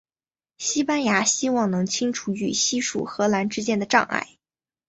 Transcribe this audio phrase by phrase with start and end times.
[0.57, 4.29] 西班牙希望能清除与西属荷兰之间的障碍。